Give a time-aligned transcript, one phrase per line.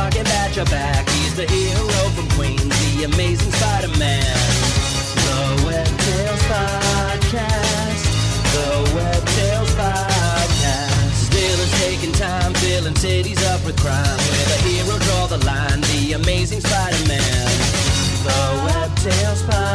[0.00, 1.06] Market Batch are back.
[1.10, 4.24] He's the hero from Queens, the amazing Spider-Man.
[5.28, 8.02] The Web Tales Podcast.
[8.56, 11.28] The Web Tales Podcast.
[11.36, 14.20] Villains taking time, filling cities up with crime.
[14.32, 17.46] Where the hero draw the line, the amazing Spider-Man.
[18.24, 19.69] The Web Tales Podcast.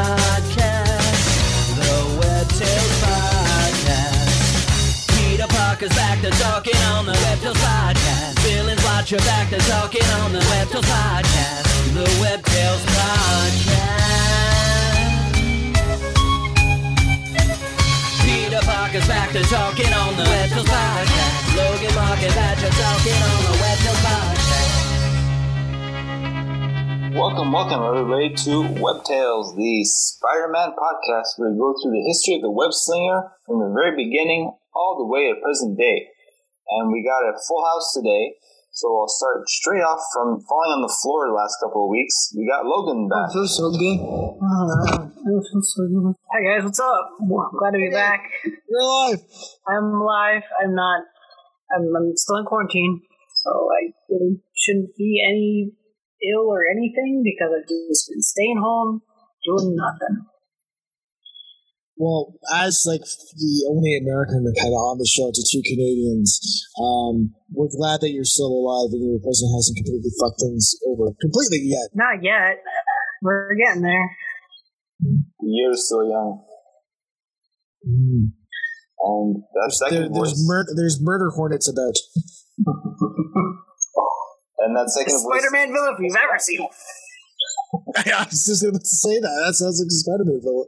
[5.76, 8.40] Parker's back to talking on the Web Tales Podcast.
[8.48, 11.68] Villains watch your back to talking on the Web Tales Podcast.
[11.92, 13.76] The Web Tales Podcast.
[18.24, 21.58] Peter Parker's back to talking on the Web Tales Podcast.
[21.60, 24.46] Logan Mark and Badger talking on the Web Tales Podcast.
[27.20, 32.36] Welcome, welcome everybody to Web Tales, the Spider-Man podcast where we go through the history
[32.36, 36.12] of the web slinger from the very beginning all the way to present day.
[36.76, 38.36] And we got a full house today,
[38.74, 42.34] so I'll start straight off from falling on the floor the last couple of weeks.
[42.36, 43.32] We got Logan back.
[43.32, 43.98] feels uh, so good.
[46.34, 47.16] Hi guys, what's up?
[47.22, 48.28] Glad to be back.
[48.44, 49.22] You're alive.
[49.68, 50.44] I'm alive.
[50.62, 51.06] I'm not.
[51.72, 53.02] I'm, I'm still in quarantine,
[53.34, 55.72] so I really shouldn't be any
[56.34, 59.02] ill or anything because I've just been staying home
[59.46, 60.26] doing nothing.
[61.98, 66.44] Well, as like the only American that had on the show to two Canadians,
[66.76, 71.16] um, we're glad that you're still alive and your president hasn't completely fucked things over
[71.24, 71.88] completely yet.
[71.96, 72.60] Not yet.
[73.24, 74.12] We're getting there.
[75.40, 76.44] You're still young.
[77.88, 78.36] Mm.
[79.06, 81.96] And that There, there's voice, mur- there's murder hornets about.
[84.60, 86.60] and that second voice, Spider-Man villain if you've ever seen.
[86.60, 86.76] one.
[87.96, 89.44] I was just about to say that.
[89.48, 90.68] That sounds like a Spider-Man villain.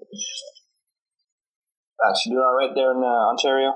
[2.05, 3.73] Ash, you doing all right there in uh, Ontario?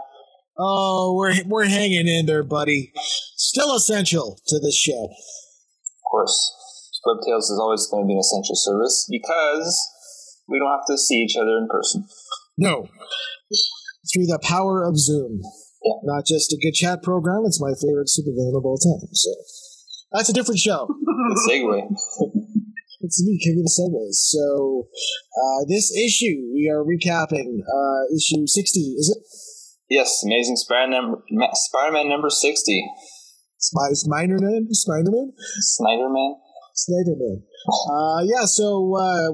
[0.58, 2.92] Oh, we're we're hanging in there, buddy.
[3.36, 5.06] Still essential to this show.
[5.06, 6.58] Of course.
[7.04, 9.74] Web Tales is always going to be an essential service because
[10.48, 12.06] we don't have to see each other in person.
[12.60, 12.90] No,
[14.14, 15.42] through the power of Zoom.
[15.84, 15.94] Yeah.
[16.04, 17.44] Not just a good chat program.
[17.46, 19.10] It's my favorite supervillain of all time.
[19.14, 19.32] So
[20.12, 20.88] that's a different show.
[21.28, 21.88] Good segue.
[23.04, 24.22] It's me, the Segways.
[24.30, 24.88] So,
[25.36, 29.24] uh, this issue, we are recapping uh, issue 60, is it?
[29.90, 32.86] Yes, Amazing Spider-Man number, Ma- Spider-Man number 60.
[33.58, 34.68] Spy- Spider-Man?
[34.72, 35.34] Spider-Man?
[35.80, 36.36] Snyderman?
[36.76, 37.42] Snyderman.
[37.90, 39.32] Uh, yeah, so, uh,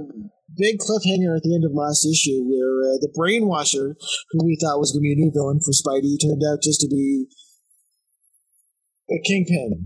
[0.57, 3.95] big cliffhanger at the end of last issue where uh, the Brainwasher,
[4.31, 6.81] who we thought was going to be a new villain for Spidey, turned out just
[6.81, 7.27] to be
[9.11, 9.85] a Kingpin.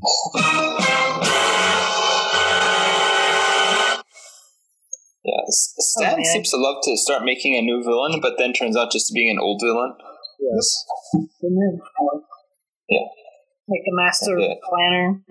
[5.52, 8.78] Oh, Stan Oh, seems to love to start making a new villain, but then turns
[8.78, 9.94] out just to being an old villain.
[10.40, 10.86] Yes.
[11.42, 11.80] Been there.
[12.90, 13.08] Yeah.
[13.68, 14.56] Like the master Yeah.
[14.68, 15.22] planner.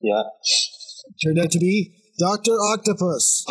[0.00, 0.22] Yeah.
[1.24, 2.52] Turned out to be Dr.
[2.52, 3.44] Octopus.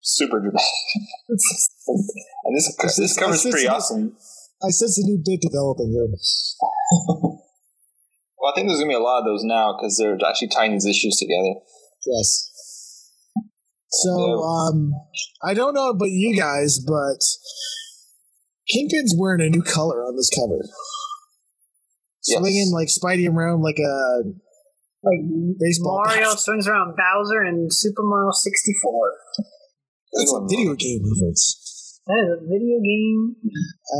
[0.00, 0.66] Super dramatic.
[1.28, 4.16] and this this cover's pretty awesome.
[4.62, 7.36] I sense a new bit developing here.
[8.38, 10.48] Well, I think there's going to be a lot of those now because they're actually
[10.48, 11.54] tying these issues together.
[12.06, 12.52] Yes.
[13.88, 14.92] So, um,
[15.42, 17.24] I don't know about you guys, but
[18.68, 20.58] Kingpin's wearing a new color on this cover.
[22.26, 22.38] Yes.
[22.40, 24.22] Swinging like Spidey around like a
[25.02, 25.20] Like
[25.58, 26.02] baseball.
[26.04, 26.38] Mario bat.
[26.40, 29.12] swings around Bowser in Super Mario 64.
[30.12, 31.62] That's a video game reference.
[32.06, 33.34] That is a video game.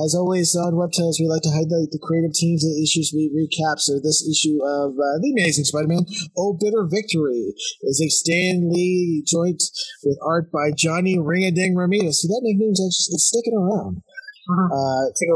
[0.06, 3.34] As always on Web Tales, we like to highlight the creative teams and issues we
[3.34, 3.82] recap.
[3.82, 6.06] So this issue of uh, The Amazing Spider-Man,
[6.38, 7.50] Oh Bitter Victory,
[7.82, 9.58] is a Stan Lee joint
[10.04, 12.14] with art by Johnny Ring-a-Ding Romita.
[12.14, 14.06] See, that nickname's actually it's sticking around.
[14.54, 14.70] Uh-huh.
[14.70, 15.34] Uh, Take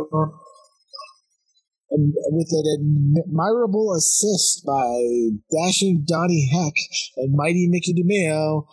[1.90, 6.74] and with an admirable assist by dashing Donnie Heck
[7.16, 8.66] and mighty Mickey DeMeo,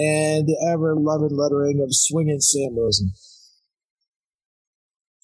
[0.00, 3.12] and the ever-loving lettering of swinging Sam Rosen.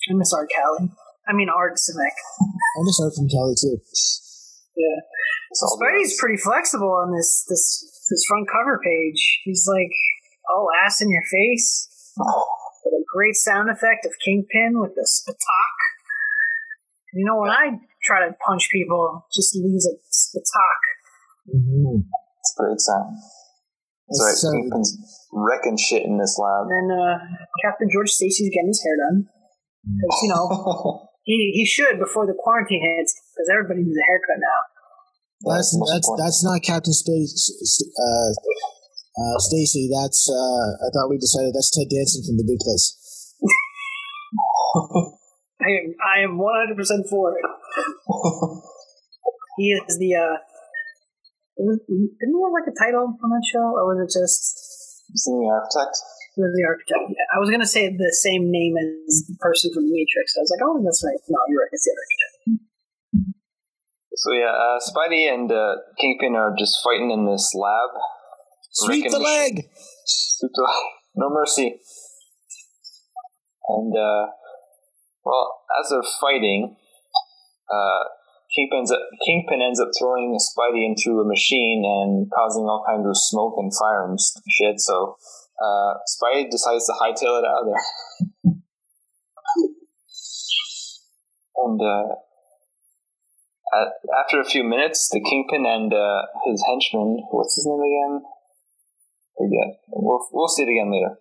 [0.08, 0.91] I miss Art Callie.
[1.29, 2.14] I mean Art Simic.
[2.41, 3.76] I miss art from Kelly too.
[4.76, 4.99] Yeah.
[5.50, 9.41] It's all Spidey's pretty flexible on this this this front cover page.
[9.44, 9.93] He's like
[10.49, 11.87] all ass in your face.
[12.17, 15.79] With a great sound effect of Kingpin with the spatak.
[17.12, 20.82] You know when I try to punch people, just leaves a spatak.
[21.55, 22.00] Mm-hmm.
[22.41, 23.17] It's a great sound.
[24.08, 24.35] That's right.
[24.37, 24.96] So- Kingpin's
[25.32, 26.67] wrecking shit in this lab.
[26.69, 27.19] And then uh,
[27.62, 29.29] Captain George Stacy's getting his hair done.
[29.85, 34.38] Because, you know, he, he should before the quarantine hits, because everybody needs a haircut
[34.41, 34.61] now.
[35.56, 37.32] That's the that's that's not Captain Space.
[37.97, 38.31] Uh,
[39.17, 43.00] uh, Stacy, that's uh, I thought we decided that's Ted Danson from The Big Place.
[45.65, 47.44] I am I am one hundred percent for it.
[49.56, 50.12] he is the.
[50.12, 50.37] uh
[51.56, 54.44] Didn't he have like a title on that show, or was it just
[55.09, 55.97] Isn't the architect?
[56.41, 57.05] He was the architect?
[57.13, 60.33] Yeah, I was gonna say the same name as the person from the Matrix.
[60.37, 61.21] I was like, oh, that's right.
[61.29, 61.69] No, you're right.
[61.73, 62.65] It's the architect.
[64.17, 67.91] So yeah, uh, Spidey and uh, Kingpin are just fighting in this lab.
[68.73, 69.69] Sweep the leg.
[70.05, 70.85] Sweep the leg.
[71.17, 71.81] No mercy.
[73.69, 74.29] And uh,
[75.25, 76.77] well, as they're fighting,
[77.69, 78.05] uh,
[78.55, 78.93] Kingpin's,
[79.27, 83.73] Kingpin ends up throwing Spidey into a machine and causing all kinds of smoke and
[83.75, 84.19] fire and
[84.51, 84.81] shit.
[84.81, 85.17] So
[85.61, 87.85] uh, Spidey decides to hightail it out of there.
[91.65, 92.15] and uh,
[93.77, 93.89] at,
[94.25, 98.23] after a few minutes, the Kingpin and uh, his henchman, what's his name again?
[99.37, 99.81] Forget.
[99.89, 101.19] We'll, we'll see it again later.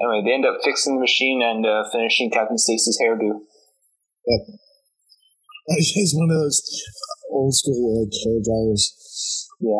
[0.00, 3.40] Anyway, they end up fixing the machine and uh, finishing Captain Stacy's hairdo.
[4.26, 4.40] Yep.
[5.78, 6.84] He's one of those
[7.30, 9.48] old school like hair dryers.
[9.60, 9.78] Yeah.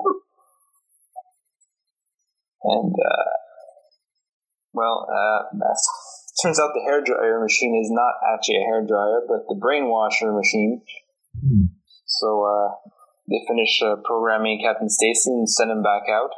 [2.64, 3.41] And, uh,
[4.72, 5.88] well, uh, that's,
[6.42, 10.34] turns out the hair dryer machine is not actually a hair dryer, but the brainwasher
[10.34, 10.82] machine.
[11.40, 11.64] Hmm.
[12.06, 12.90] So, uh,
[13.28, 16.30] they finish uh, programming Captain Stacy and send him back out.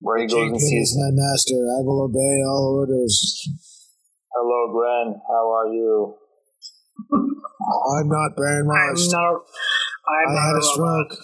[0.00, 1.54] Where he goes and sees, is my master.
[1.54, 3.48] I will obey all orders.
[4.34, 6.16] Hello, Gwen, how are you?
[7.12, 8.74] I'm not brainwashed.
[8.74, 9.12] I'm brainwashed.
[9.12, 9.34] not.
[10.04, 10.64] I'm I not had a robot.
[10.64, 11.18] stroke.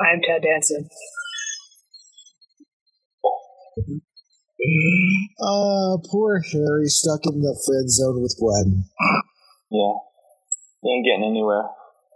[0.00, 0.88] I'm Ted Danson.
[5.40, 8.84] Uh, poor Harry stuck in the friend zone with Gwen.
[9.70, 9.94] Yeah.
[10.82, 11.64] He ain't getting anywhere.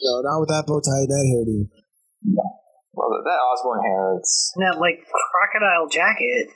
[0.03, 1.69] No, not with that bow tie and that hairdo.
[2.93, 4.53] Well, that, that Osborn hair, it's.
[4.56, 6.49] And that like crocodile jacket.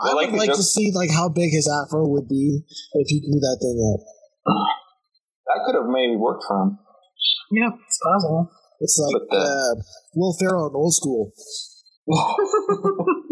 [0.00, 2.28] I I like would the like joke- to see like how big his afro would
[2.28, 2.62] be
[2.94, 4.00] if he grew that thing up.
[5.46, 6.78] That could have maybe worked for him.
[7.50, 8.50] Yeah, it's possible.
[8.80, 9.74] It's like But the- uh,
[10.14, 11.32] Will Ferrell in old school.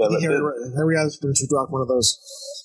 [0.00, 2.16] Yeah, I but think Harry, the, Harry Osborn should rock one of those.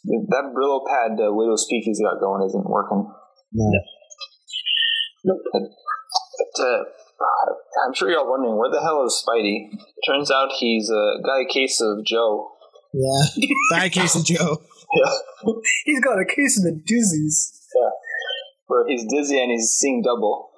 [0.07, 3.11] that Brillo pad uh, Widow Speaky's got going isn't working.
[3.51, 3.71] No.
[5.25, 6.83] But, uh,
[7.85, 9.67] I'm sure you're all wondering where the hell is Spidey?
[10.07, 12.51] Turns out he's uh, got a case of Joe.
[12.93, 13.45] Yeah.
[13.71, 14.61] Bad case of Joe.
[14.95, 15.51] Yeah,
[15.83, 17.51] He's got a case of the dizzies.
[17.75, 17.89] Yeah,
[18.67, 20.51] where he's dizzy and he's seeing double.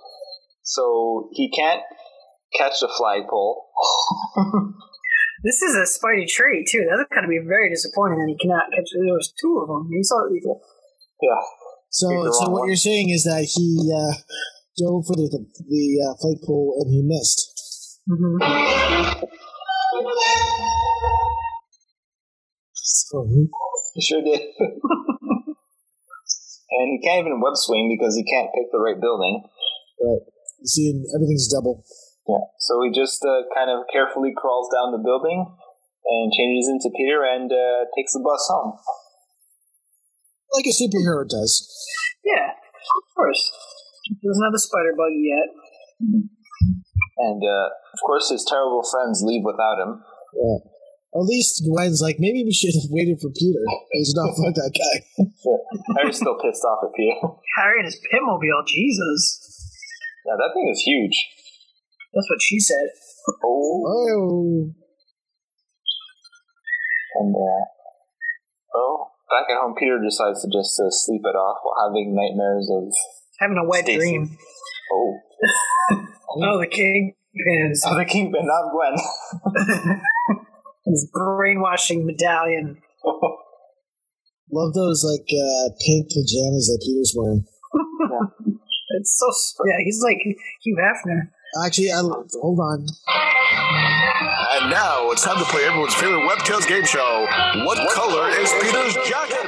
[0.63, 1.81] So he can't
[2.55, 3.65] catch the flagpole.
[5.43, 6.85] This is a Spidey trait too.
[6.89, 8.89] That's got to be very disappointing that he cannot catch.
[8.93, 9.89] There was two of them.
[9.91, 10.25] He saw.
[10.25, 10.41] it
[11.21, 11.41] Yeah.
[11.89, 12.67] So, so what one.
[12.67, 14.13] you're saying is that he uh,
[14.77, 18.01] dove for the the, the uh, flagpole and he missed.
[18.09, 18.37] Mm-hmm.
[22.73, 23.45] So, hmm.
[23.93, 24.41] He sure did.
[26.71, 29.43] and he can't even web swing because he can't pick the right building.
[30.01, 30.21] right.
[30.59, 31.85] You see, everything's double.
[32.27, 32.43] Yeah.
[32.59, 37.23] So he just uh, kind of carefully crawls down the building and changes into Peter
[37.23, 38.75] and uh, takes the bus home.
[40.53, 41.67] Like a superhero does.
[42.23, 43.51] Yeah, of course.
[44.03, 45.49] He doesn't have the spider buggy yet.
[47.17, 50.03] And uh, of course, his terrible friends leave without him.
[50.35, 50.59] Yeah.
[51.15, 53.63] At least Gwen's like, maybe we should have waited for Peter.
[53.91, 54.95] He's not fuck that guy.
[55.97, 57.15] Harry's still pissed off at Peter.
[57.57, 58.67] Harry and his pitmobile.
[58.67, 59.41] Jesus,
[60.27, 61.15] Yeah, that thing is huge.
[62.17, 62.89] That's what she said.
[63.45, 63.85] Oh.
[63.85, 64.73] Oh.
[67.19, 67.65] And, uh,
[68.75, 72.69] oh, back at home, Peter decides to just uh, sleep it off while having nightmares
[72.73, 72.89] of,
[73.39, 73.97] Having a wet Stacy.
[73.99, 74.37] dream.
[74.91, 75.17] oh,
[76.41, 78.95] Oh, the king is oh the Kingpin, not Gwen.
[80.85, 82.77] his brainwashing medallion.
[84.51, 87.45] Love those like uh, pink pajamas that Peter's wearing.
[88.97, 89.27] It's so
[89.67, 89.75] yeah.
[89.83, 90.17] He's like
[90.63, 91.29] Hugh Hefner.
[91.65, 92.85] Actually, I, hold on.
[94.57, 97.25] And now it's time to play everyone's favorite WebTales game show.
[97.65, 99.47] What, color is Peter's jacket?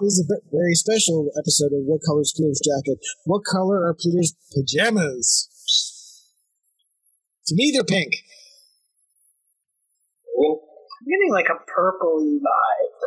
[0.00, 2.98] This is a very special episode of What Color is Peter's Jacket?
[3.24, 5.48] What color are Peter's pajamas?
[7.48, 8.14] To me, they're pink.
[10.38, 10.56] I'm
[11.04, 12.98] getting like a purpley vibe.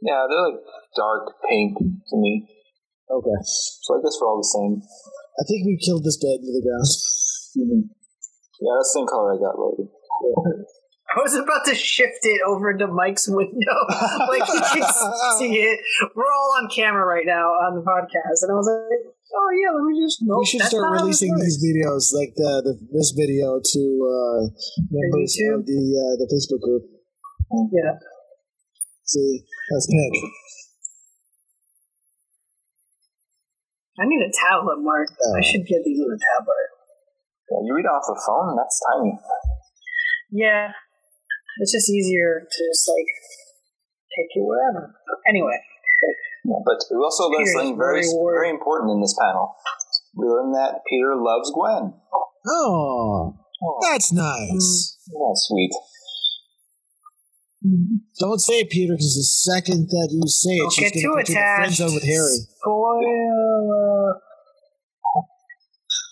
[0.00, 0.60] Yeah, they're like
[0.96, 2.48] dark pink to me.
[3.10, 3.38] Okay.
[3.84, 4.80] So I guess we're all the same.
[4.80, 6.88] I think we killed this bed into the ground.
[8.60, 9.88] Yeah, that's the same color I got loaded.
[11.14, 13.78] I was about to shift it over to Mike's window,
[14.28, 14.82] like you can
[15.38, 15.78] see it.
[16.14, 19.70] We're all on camera right now on the podcast, and I was like, "Oh yeah,
[19.70, 22.34] let me just." Nope, we should that's start not how this releasing these videos, like
[22.34, 24.42] the, the this video, to uh,
[24.90, 26.82] members of the uh, the Facebook group.
[27.70, 27.94] Yeah,
[29.04, 30.14] See, that's pink.
[34.00, 35.08] I need a tablet, Mark.
[35.10, 35.38] Oh.
[35.38, 36.66] I should get these on a tablet.
[37.50, 38.56] Yeah, you read off the phone?
[38.56, 39.12] That's tiny.
[40.32, 40.72] Yeah,
[41.60, 43.06] it's just easier to just like
[44.16, 44.94] take it wherever.
[45.28, 45.54] Anyway,
[46.44, 49.54] Yeah, but we also learned something very, very very important in this panel.
[50.16, 51.94] We learned that Peter loves Gwen.
[52.46, 54.98] Oh, Oh, that's nice.
[55.08, 55.70] that's sweet.
[57.64, 57.96] Mm-hmm.
[58.20, 61.08] Don't say it, Peter, because the second that you say it, don't she's going too
[61.08, 61.80] to put you in the friend attached.
[61.80, 62.38] zone with Harry.
[62.60, 64.20] Spoiler.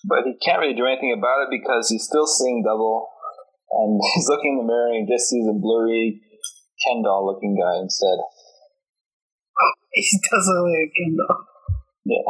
[0.09, 3.07] But he can't really do anything about it because he's still seeing double.
[3.71, 6.21] And he's looking in the mirror and just sees a blurry
[6.89, 8.19] Ken doll looking guy instead.
[9.95, 11.37] He does look like a Kindle.
[12.09, 12.25] Yeah.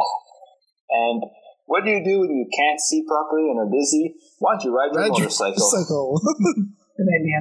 [0.91, 1.23] And
[1.65, 4.13] what do you do when you can't see properly and are dizzy?
[4.39, 5.63] Why don't you ride your Ride your motorcycle?
[5.63, 6.19] motorcycle.
[6.99, 7.39] Good idea.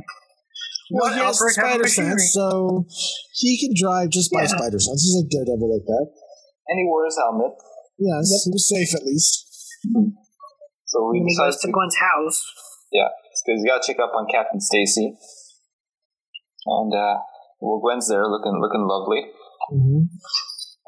[0.93, 2.87] Well, What he has the spider sense, so
[3.33, 4.53] he can drive just by Yeah.
[4.55, 5.03] spider sense.
[5.03, 6.07] He's like daredevil like that.
[6.69, 7.53] And he wore his helmet.
[7.99, 9.47] Yes, he was safe at least.
[10.87, 12.39] So he When he goes decides to to, Gwen's house.
[12.93, 15.17] yeah, because he got to check up on Captain Stacy.
[16.67, 17.19] And uh,
[17.61, 19.27] well, Gwen's there looking looking lovely,
[19.73, 20.05] Mm-hmm.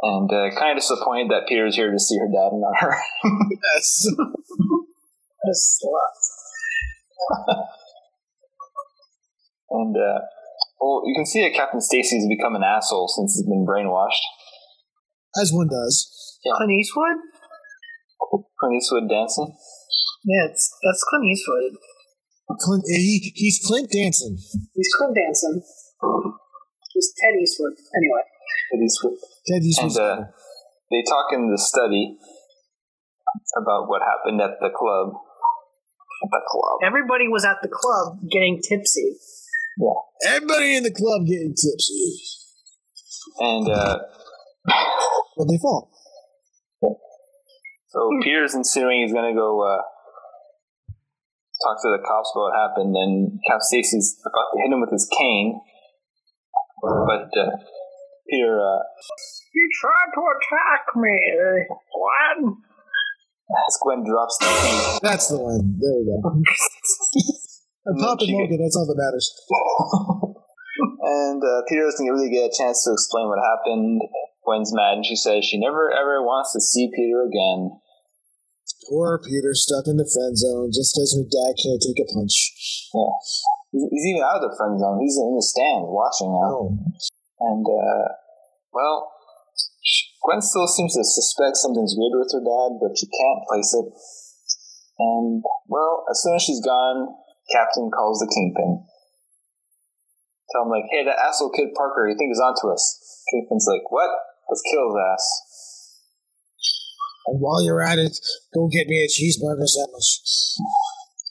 [0.02, 2.94] and uh, kind of disappointed that Peter's here to see her dad and not her.
[3.50, 4.06] Yes.
[5.44, 7.68] That's a lot.
[9.74, 10.22] And uh,
[10.78, 14.22] well, you can see that Captain Stacy's become an asshole since he's been brainwashed.
[15.40, 16.38] As one does.
[16.56, 17.18] Clint Eastwood?
[18.60, 19.50] Clint Eastwood dancing.
[20.24, 21.74] Yeah, it's, that's Clint Eastwood.
[22.60, 24.38] Clint, he, he's Clint dancing.
[24.74, 25.62] He's Clint dancing.
[26.92, 27.74] He's Ted Eastwood.
[27.96, 28.22] Anyway.
[28.70, 29.18] Clint Eastwood.
[29.48, 30.24] Ted And uh,
[30.90, 32.16] they talk in the study
[33.56, 35.18] about what happened at the club.
[36.22, 36.78] At the club.
[36.84, 39.18] Everybody was at the club getting tipsy.
[40.26, 42.20] Everybody in the club getting tipsy.
[43.40, 43.98] And uh,
[45.36, 45.90] But they fall.
[47.88, 49.82] so Peter's insinuating he's going to go uh,
[51.64, 52.94] talk to the cops about what happened.
[52.96, 55.60] And Cap Stacy's about to hit him with his cane.
[56.82, 57.50] But uh,
[58.30, 58.82] Peter uh,
[59.54, 61.18] You tried to attack me.
[61.68, 62.54] What?
[63.68, 64.98] as Gwen drops the cane.
[65.02, 65.78] That's the one.
[65.78, 66.42] There we go.
[67.86, 69.28] And Pop and Logan, that's all that matters.
[71.04, 74.00] and uh, Peter doesn't really get a chance to explain what happened.
[74.44, 77.80] Gwen's mad, and she says she never ever wants to see Peter again.
[78.88, 82.36] Poor Peter stuck in the friend zone just as her dad can't take a punch.
[82.92, 83.16] Yeah.
[83.72, 85.00] He's, he's even out of the friend zone.
[85.00, 86.52] He's in the stand watching now.
[86.52, 86.78] Oh.
[87.40, 88.08] And, uh,
[88.72, 89.12] well,
[90.24, 93.88] Gwen still seems to suspect something's weird with her dad, but she can't place it.
[95.00, 97.12] And, well, as soon as she's gone,
[97.52, 98.86] Captain calls the Kingpin.
[100.52, 103.22] Tell him, like, hey, that asshole kid Parker, you think he's onto us.
[103.30, 104.10] Kingpin's like, what?
[104.48, 105.24] Let's kill his ass.
[107.26, 108.18] And while you're at it,
[108.54, 110.20] go get me a cheeseburger sandwich.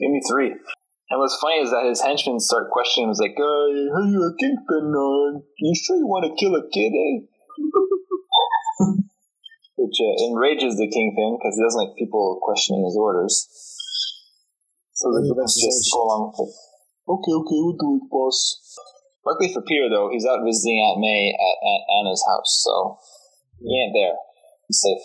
[0.01, 0.51] Give me three.
[1.10, 3.12] And what's funny is that his henchmen start questioning him.
[3.13, 6.65] He's like, uh, hey, you a kingpin, uh, you sure you want to kill a
[6.74, 7.29] kid, eh?
[9.77, 13.46] Which uh, enrages the kingpin because he doesn't like people questioning his orders.
[15.03, 16.55] So the Yeah, villains that's just go along with it.
[17.12, 18.39] Okay, okay, we'll do it, boss.
[19.27, 22.95] Luckily for Peter, though, he's out visiting Aunt May at Aunt Anna's house, so
[23.60, 24.15] he ain't there.
[24.72, 25.03] He's safe.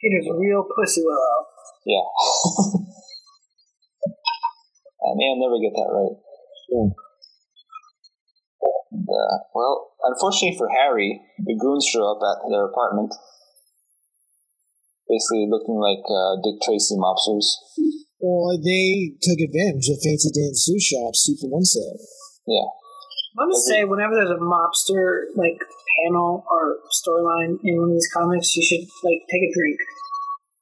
[0.00, 1.44] Peter's a real pussy willow.
[1.84, 2.00] Yeah.
[5.04, 6.16] I may I'll never get that right.
[6.72, 6.96] Yeah.
[8.88, 13.12] And, uh, well, unfortunately for Harry, the goons show up at their apartment.
[15.08, 17.46] Basically looking like uh, Dick Tracy mobsters.
[18.18, 21.98] Well, they took advantage of Fancy Dan's sous shop's two for one sale.
[22.46, 22.66] Yeah.
[23.38, 25.60] I'm gonna say whenever there's a mobster like
[26.02, 29.78] panel or storyline in one of these comics, you should like take a drink.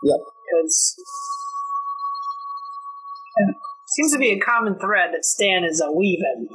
[0.03, 0.19] Yep.
[0.19, 0.97] Because
[3.37, 6.49] it seems to be a common thread that Stan is a weaving.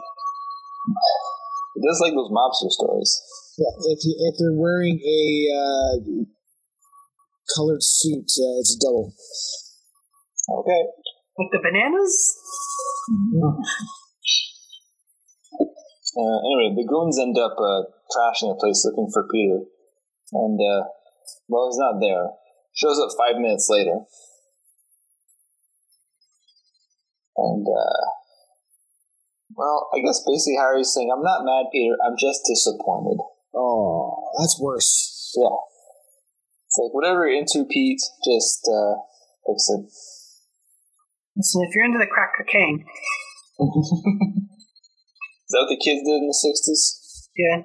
[1.75, 3.21] It does like those mobster stories.
[3.57, 6.25] Yeah, if you, if they're wearing a uh,
[7.55, 9.13] colored suit, uh, it's a double.
[10.49, 10.81] Okay.
[11.37, 12.35] Like the bananas?
[16.17, 19.61] Uh, anyway, the goons end up uh, trashing the place looking for Peter.
[20.33, 20.83] And, uh,
[21.47, 22.29] well, he's not there.
[22.75, 23.99] Shows up five minutes later.
[27.37, 28.05] And, uh,
[29.55, 33.19] well, I guess basically Harry's saying, I'm not mad, Peter, I'm just disappointed.
[33.53, 35.33] Oh, that's worse.
[35.37, 35.68] Yeah.
[36.69, 39.01] It's like, whatever you're into, Pete, just, uh,
[39.49, 39.89] fix it.
[41.35, 42.85] Listen, if you're into the crack cocaine,
[43.59, 47.27] Is that what the kids did in the 60s?
[47.35, 47.63] Yeah.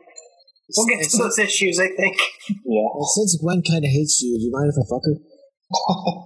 [0.75, 2.17] We'll get to And those issues, I think.
[2.65, 2.89] Yeah.
[2.95, 5.21] Well, since Gwen kind of hates you, do you mind if I fuck her?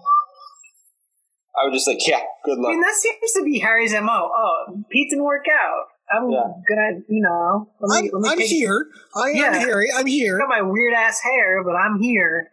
[1.59, 2.71] I was just like, yeah, good luck.
[2.71, 2.71] I luck.
[2.71, 4.31] mean, that seems to be Harry's MO.
[4.33, 5.87] Oh, Pete didn't work out.
[6.11, 6.41] I'm Yeah.
[6.69, 8.87] gonna, you know, let me, I'm, let me I'm here.
[9.17, 9.91] I am Harry.
[9.93, 10.39] I'm I here.
[10.39, 12.49] got my weird ass hair, but I'm here.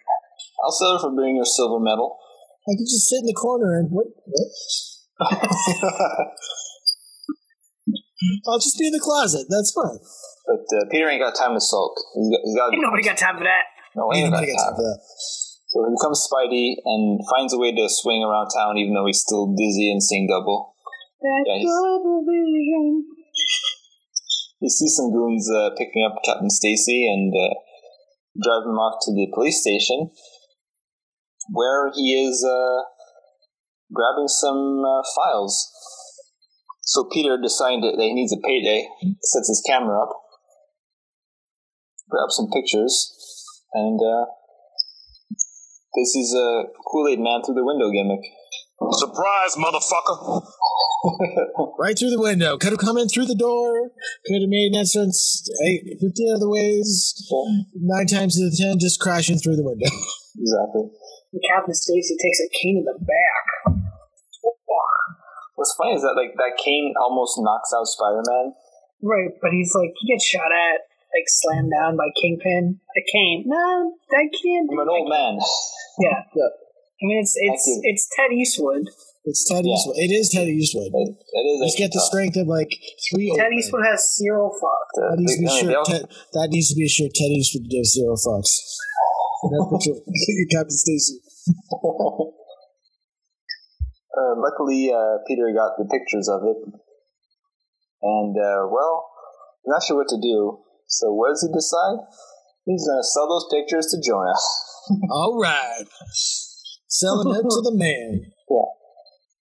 [0.63, 2.17] I'll settle for being your silver medal.
[2.67, 4.07] I can just sit in the corner and what?
[4.25, 4.49] what?
[8.47, 9.45] I'll just be in the closet.
[9.49, 9.99] That's fine.
[10.47, 11.93] But uh, Peter ain't got time to sulk.
[12.15, 13.65] He's got, he's got Ain't nobody got time for that.
[13.95, 14.73] no, he ain't got Nobody gets time.
[14.73, 14.99] up for that.
[15.69, 19.19] So he becomes Spidey and finds a way to swing around town, even though he's
[19.21, 20.73] still dizzy and seeing double.
[21.21, 23.03] That Yeah, double vision.
[24.61, 27.53] He sees some goons uh, picking up Captain Stacy and uh,
[28.41, 30.09] drive him off to the police station,
[31.51, 32.83] where he is uh,
[33.93, 35.71] grabbing some uh, files.
[36.81, 38.87] So Peter decided that he needs a payday,
[39.23, 40.09] sets his camera up,
[42.09, 43.11] grabs some pictures,
[43.73, 44.25] and uh,
[45.95, 48.21] this is a Kool Aid Man through the window gimmick.
[48.91, 50.41] Surprise, motherfucker.
[51.77, 52.57] Right through the window.
[52.57, 53.91] Could have come in through the door.
[54.25, 57.13] Could have made an entrance eight, 15 other ways.
[57.75, 59.85] Nine times out of ten, just crashing through the window.
[60.35, 60.89] Exactly.
[61.33, 63.75] And Captain Stacy takes a cane in the back.
[65.55, 68.53] What's funny is that like that cane almost knocks out Spider-Man.
[69.01, 70.83] Right, but he's like, he gets shot at,
[71.15, 72.79] like slammed down by Kingpin.
[72.97, 73.43] A cane.
[73.47, 74.67] No, that can't.
[74.71, 75.39] I'm an old man.
[75.97, 76.11] Yeah.
[76.35, 78.83] I mean, it's it's it's Ted Eastwood.
[79.23, 79.75] It's Ted Yeah.
[79.79, 79.95] Eastwood.
[79.95, 80.91] It is Ted Eastwood.
[80.91, 81.61] It, it is.
[81.63, 82.67] Let's get the uh, strength of like
[83.07, 83.59] three old Ted men.
[83.59, 84.83] Eastwood has zero fuck.
[84.99, 85.15] tough.
[85.15, 85.77] That needs to be I mean, a they shirt.
[85.79, 86.03] all- Ted,
[86.35, 87.11] that needs to be a shirt.
[87.15, 88.59] Ted Eastwood gives zero fucks.
[89.43, 89.99] That picture,
[90.51, 91.19] Captain Stacy.
[94.17, 96.57] uh, luckily, uh, Peter got the pictures of it,
[98.01, 99.05] and uh, well,
[99.67, 100.59] not sure what to do.
[100.87, 101.99] So what does he decide?
[102.65, 104.33] He's gonna sell those pictures to Jonah.
[105.11, 105.85] All right,
[106.87, 108.31] selling it to the man.
[108.49, 108.69] yeah.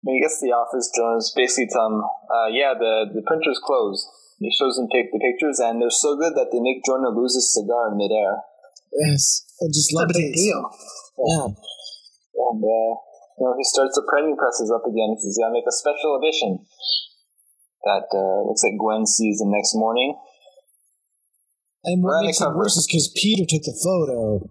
[0.03, 3.59] When he gets to the office, Jonah's basically telling him, uh, "Yeah, the the printer's
[3.63, 4.05] closed."
[4.39, 7.33] He shows him take the pictures, and they're so good that they make Jonah lose
[7.33, 8.45] his cigar in midair.
[8.93, 10.39] Yes, and just It's a big levitates.
[10.39, 10.61] deal.
[11.17, 12.91] Yeah, And uh,
[13.37, 15.13] you know, he starts the printing presses up again.
[15.13, 16.65] He says he's gonna make a special edition
[17.85, 20.17] that uh, looks like Gwen sees the next morning.
[21.83, 24.49] and We're what makes it worse is because Peter took the photo.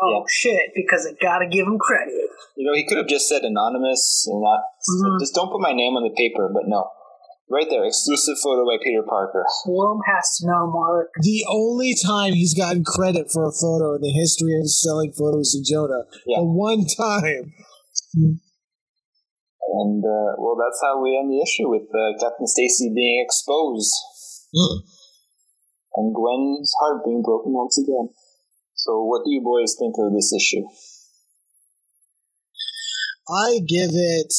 [0.00, 0.70] Oh shit!
[0.74, 2.14] Because I gotta give him credit.
[2.56, 5.18] You know, he could have just said anonymous and not Mhm.
[5.18, 6.86] just don't put my name on the paper, but no.
[7.50, 9.44] Right there, exclusive photo by Peter Parker.
[9.66, 11.08] World has to know, Mark.
[11.20, 15.52] The only time he's gotten credit for a photo in the history of selling photos
[15.52, 16.04] to Jonah.
[16.26, 16.40] Yeah.
[16.40, 17.54] The one time.
[18.14, 23.94] And uh, well, that's how we end the issue with uh, Captain Stacy being exposed
[25.98, 28.10] and Gwen's heart being broken once again.
[28.74, 30.64] So, what do you boys think of this issue?
[33.28, 34.32] I give it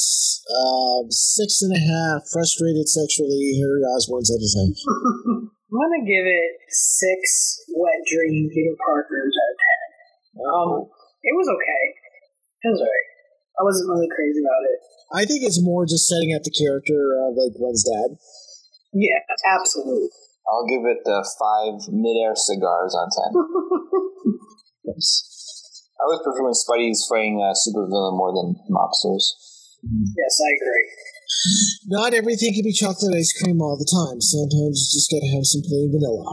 [0.50, 4.70] um, six and a half frustrated sexually Harry Osborn's out of ten.
[5.46, 9.80] I'm gonna give it six wet dream Peter Parkers out of ten.
[10.42, 10.70] Um,
[11.22, 11.84] it was okay.
[12.66, 13.10] It was alright.
[13.60, 14.80] I wasn't really crazy about it.
[15.14, 18.18] I think it's more just setting up the character of like Gwen's dad.
[18.94, 20.10] Yeah, absolutely.
[20.50, 23.32] I'll give it uh, five midair cigars on ten.
[26.00, 29.36] I always prefer when Spidey's fighting a supervillain more than mobsters.
[29.84, 30.88] Yes, I agree.
[31.88, 34.20] Not everything can be chocolate ice cream all the time.
[34.22, 36.24] Sometimes you just gotta have some plain vanilla.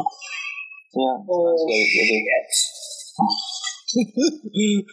[0.95, 2.55] Yeah, Oh, that's what it is.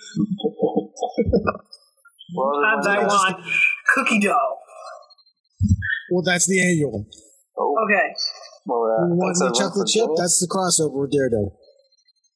[2.36, 3.38] Well, Sometimes I everyone- want
[3.93, 4.57] cookie dough.
[6.09, 7.05] well, that's the annual.
[7.57, 8.13] Oh, Okay.
[8.65, 10.03] well, uh, You want thanks the chocolate chip?
[10.05, 10.15] joining.
[10.15, 11.57] That's the crossover with Daredevil.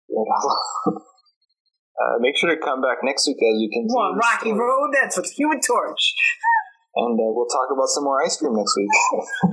[1.98, 3.90] uh, make sure to come back next week as we continue.
[3.90, 4.60] Come on, the Rocky story.
[4.60, 4.90] Road.
[4.94, 6.14] That's with Human Torch.
[6.96, 8.90] And uh, we'll talk about some more ice cream next week.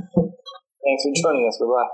[0.85, 1.59] Thanks for joining us.
[1.61, 1.89] Bye bye.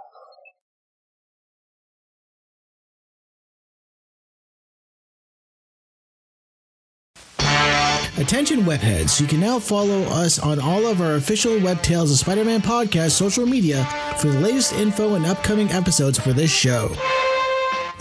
[8.20, 12.18] Attention webheads, you can now follow us on all of our official Web Tales of
[12.18, 13.82] Spider-Man podcast social media
[14.18, 16.94] for the latest info and upcoming episodes for this show.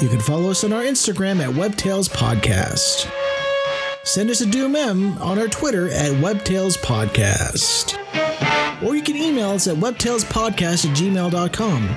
[0.02, 3.12] You can follow us on our Instagram at WebTales Podcast.
[4.06, 7.98] Send us a DM on our Twitter at WebTales Podcast.
[8.82, 11.90] Or you can email us at webtalespodcast at gmail.com.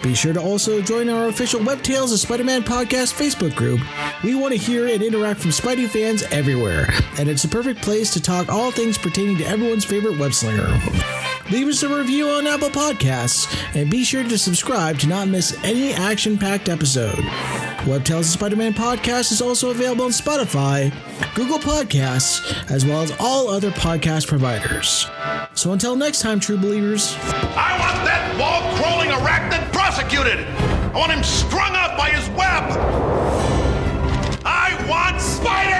[0.00, 3.80] Be sure to also join our official Web Tales of Spider-Man podcast Facebook group.
[4.22, 8.12] We want to hear and interact from Spidey fans everywhere, and it's a perfect place
[8.12, 10.68] to talk all things pertaining to everyone's favorite web slinger
[11.50, 15.56] leave us a review on Apple Podcasts, and be sure to subscribe to not miss
[15.64, 17.18] any action packed episode.
[17.86, 20.92] Web Tales of Spider Man podcast is also available on Spotify,
[21.34, 25.06] Google Podcasts, as well as all other podcast providers.
[25.54, 27.16] So until next time, true believers.
[27.56, 30.46] I want that wall crawling arachnid prosecuted!
[30.94, 32.64] I want him strung up by his web!
[34.44, 35.79] I want Spider